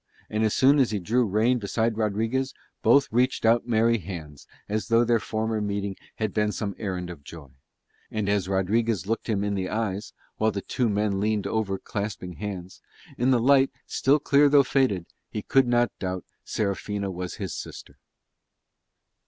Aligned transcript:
And 0.31 0.43
as 0.43 0.55
soon 0.55 0.79
as 0.79 0.89
he 0.89 0.97
drew 0.97 1.27
rein 1.27 1.59
beside 1.59 1.95
Rodriguez 1.95 2.55
both 2.81 3.07
reached 3.11 3.45
out 3.45 3.67
merry 3.67 3.99
hands 3.99 4.47
as 4.67 4.87
though 4.87 5.03
their 5.03 5.19
former 5.19 5.61
meeting 5.61 5.95
had 6.15 6.33
been 6.33 6.51
some 6.51 6.73
errand 6.79 7.11
of 7.11 7.23
joy. 7.23 7.49
And 8.09 8.27
as 8.27 8.47
Rodriguez 8.47 9.05
looked 9.05 9.27
him 9.29 9.43
in 9.43 9.53
the 9.53 9.69
eyes, 9.69 10.11
while 10.37 10.49
the 10.49 10.61
two 10.63 10.89
men 10.89 11.19
leaned 11.19 11.45
over 11.45 11.77
clasping 11.77 12.33
hands, 12.37 12.81
in 13.19 13.29
light 13.31 13.69
still 13.85 14.17
clear 14.17 14.49
though 14.49 14.63
faded, 14.63 15.05
he 15.29 15.43
could 15.43 15.67
not 15.67 15.91
doubt 15.99 16.25
Serafina 16.43 17.11
was 17.11 17.35
his 17.35 17.53
sister. 17.53 17.99